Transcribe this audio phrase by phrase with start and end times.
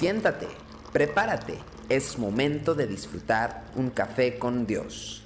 [0.00, 0.46] Siéntate,
[0.94, 1.58] prepárate,
[1.90, 5.22] es momento de disfrutar un café con Dios.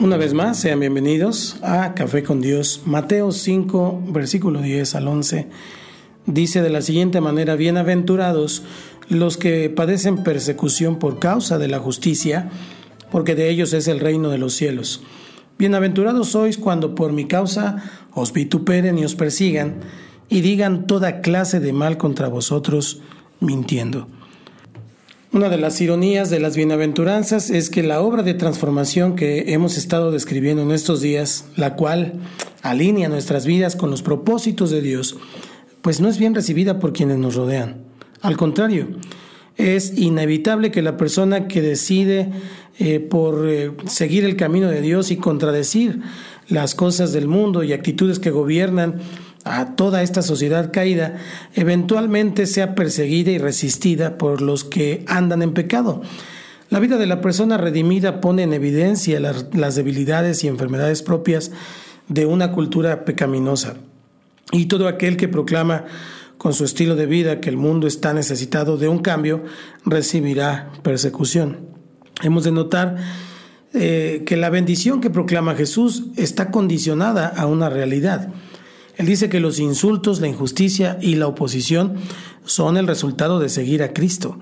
[0.00, 2.82] Una vez más, sean bienvenidos a Café con Dios.
[2.86, 5.46] Mateo 5, versículo 10 al 11,
[6.26, 8.64] dice de la siguiente manera, bienaventurados
[9.08, 12.50] los que padecen persecución por causa de la justicia,
[13.12, 15.04] porque de ellos es el reino de los cielos.
[15.60, 19.74] Bienaventurados sois cuando por mi causa os vituperen y os persigan,
[20.30, 23.02] y digan toda clase de mal contra vosotros,
[23.40, 24.08] mintiendo.
[25.34, 29.76] Una de las ironías de las bienaventuranzas es que la obra de transformación que hemos
[29.76, 32.14] estado describiendo en estos días, la cual
[32.62, 35.18] alinea nuestras vidas con los propósitos de Dios,
[35.82, 37.84] pues no es bien recibida por quienes nos rodean.
[38.22, 38.88] Al contrario,
[39.60, 42.30] es inevitable que la persona que decide
[42.78, 46.00] eh, por eh, seguir el camino de Dios y contradecir
[46.48, 49.00] las cosas del mundo y actitudes que gobiernan
[49.44, 51.18] a toda esta sociedad caída,
[51.54, 56.02] eventualmente sea perseguida y resistida por los que andan en pecado.
[56.68, 61.50] La vida de la persona redimida pone en evidencia las, las debilidades y enfermedades propias
[62.08, 63.76] de una cultura pecaminosa.
[64.52, 65.84] Y todo aquel que proclama
[66.40, 69.44] con su estilo de vida que el mundo está necesitado de un cambio,
[69.84, 71.68] recibirá persecución.
[72.22, 72.96] Hemos de notar
[73.74, 78.32] eh, que la bendición que proclama Jesús está condicionada a una realidad.
[78.96, 81.96] Él dice que los insultos, la injusticia y la oposición
[82.46, 84.38] son el resultado de seguir a Cristo.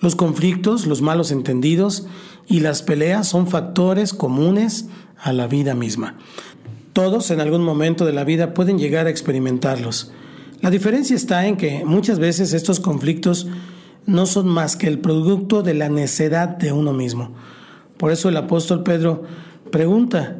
[0.00, 2.08] Los conflictos, los malos entendidos
[2.46, 4.84] y las peleas son factores comunes
[5.16, 6.18] a la vida misma.
[6.92, 10.12] Todos en algún momento de la vida pueden llegar a experimentarlos.
[10.62, 13.48] La diferencia está en que muchas veces estos conflictos
[14.06, 17.34] no son más que el producto de la necedad de uno mismo.
[17.96, 19.24] Por eso el apóstol Pedro
[19.72, 20.36] pregunta,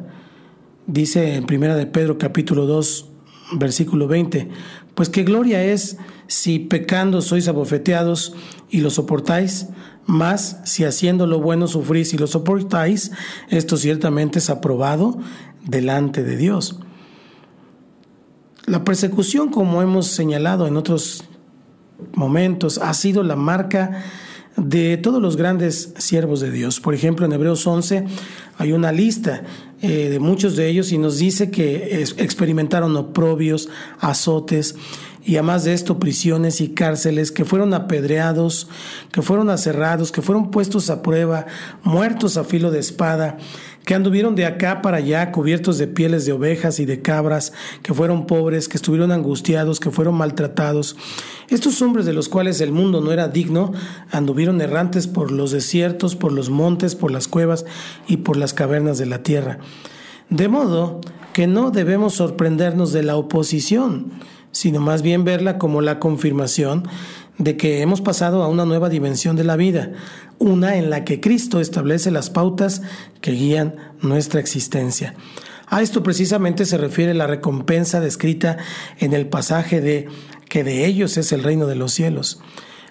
[0.87, 3.09] dice en primera de Pedro capítulo 2,
[3.55, 4.47] versículo 20,
[4.95, 5.97] pues qué gloria es
[6.27, 8.33] si pecando sois abofeteados
[8.69, 9.67] y lo soportáis,
[10.05, 13.11] más si haciendo lo bueno sufrís y lo soportáis,
[13.49, 15.17] esto ciertamente es aprobado
[15.65, 16.79] delante de Dios.
[18.65, 21.25] La persecución, como hemos señalado en otros
[22.13, 24.03] momentos, ha sido la marca
[24.55, 26.79] de todos los grandes siervos de Dios.
[26.79, 28.05] Por ejemplo, en Hebreos 11
[28.57, 29.43] hay una lista
[29.81, 33.67] eh, de muchos de ellos y nos dice que experimentaron oprobios,
[33.99, 34.75] azotes
[35.25, 38.67] y además de esto prisiones y cárceles, que fueron apedreados,
[39.11, 41.45] que fueron aserrados, que fueron puestos a prueba,
[41.83, 43.37] muertos a filo de espada,
[43.85, 47.93] que anduvieron de acá para allá cubiertos de pieles de ovejas y de cabras, que
[47.93, 50.95] fueron pobres, que estuvieron angustiados, que fueron maltratados.
[51.49, 53.73] Estos hombres de los cuales el mundo no era digno,
[54.11, 57.65] anduvieron errantes por los desiertos, por los montes, por las cuevas
[58.07, 59.59] y por las cavernas de la tierra.
[60.29, 61.01] De modo
[61.33, 64.11] que no debemos sorprendernos de la oposición,
[64.51, 66.87] sino más bien verla como la confirmación
[67.37, 69.91] de que hemos pasado a una nueva dimensión de la vida,
[70.39, 72.81] una en la que Cristo establece las pautas
[73.21, 75.15] que guían nuestra existencia.
[75.67, 78.57] A esto precisamente se refiere la recompensa descrita
[78.99, 80.07] en el pasaje de
[80.49, 82.39] que de ellos es el reino de los cielos.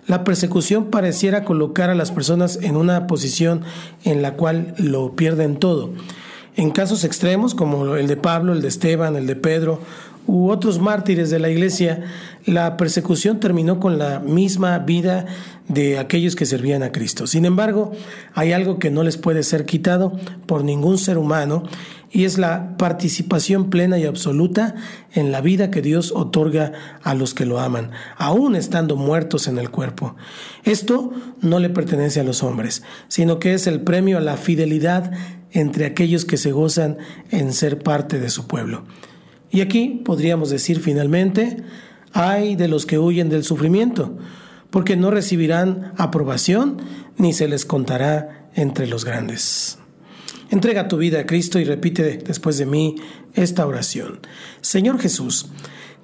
[0.07, 3.63] La persecución pareciera colocar a las personas en una posición
[4.03, 5.91] en la cual lo pierden todo.
[6.57, 9.81] En casos extremos como el de Pablo, el de Esteban, el de Pedro
[10.27, 12.05] u otros mártires de la iglesia,
[12.45, 15.27] la persecución terminó con la misma vida
[15.69, 17.27] de aquellos que servían a Cristo.
[17.27, 17.93] Sin embargo,
[18.35, 21.65] hay algo que no les puede ser quitado por ningún ser humano
[22.11, 24.75] y es la participación plena y absoluta
[25.13, 26.73] en la vida que Dios otorga
[27.03, 30.15] a los que lo aman, aún estando muertos en el cuerpo.
[30.65, 35.13] Esto no le pertenece a los hombres, sino que es el premio a la fidelidad
[35.53, 36.99] entre aquellos que se gozan
[37.31, 38.85] en ser parte de su pueblo.
[39.53, 41.59] Y aquí podríamos decir finalmente,
[42.15, 44.17] hay de los que huyen del sufrimiento,
[44.71, 46.79] porque no recibirán aprobación
[47.19, 49.79] ni se les contará entre los grandes.
[50.51, 52.97] Entrega tu vida a Cristo y repite después de mí
[53.35, 54.21] esta oración.
[54.63, 55.51] Señor Jesús,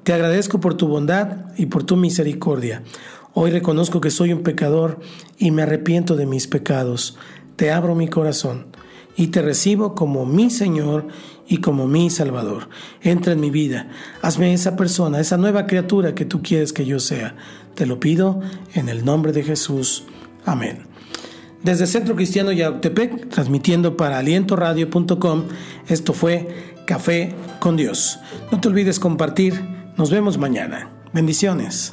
[0.03, 2.83] te agradezco por tu bondad y por tu misericordia.
[3.33, 5.01] Hoy reconozco que soy un pecador
[5.39, 7.17] y me arrepiento de mis pecados.
[7.57, 8.67] Te abro mi corazón
[9.19, 11.09] y te recibo como mi Señor
[11.49, 12.69] y como mi Salvador.
[13.03, 13.91] Entra en mi vida,
[14.23, 17.35] hazme esa persona, esa nueva criatura que tú quieres que yo sea.
[17.75, 18.41] Te lo pido
[18.75, 20.05] en el nombre de Jesús.
[20.47, 20.85] Amén.
[21.65, 25.45] Desde Centro Cristiano Yautepec, transmitiendo para alientoradio.com,
[25.89, 28.21] esto fue Café con Dios.
[28.53, 29.61] No te olvides compartir.
[29.97, 30.91] Nos vemos mañana.
[31.13, 31.93] Bendiciones.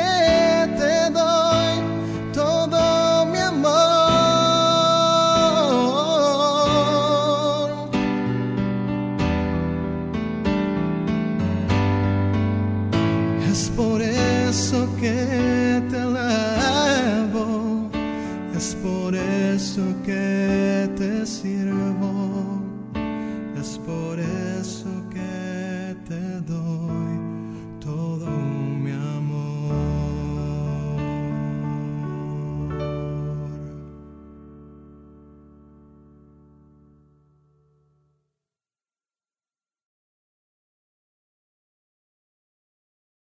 [19.61, 21.60] eso que te siento.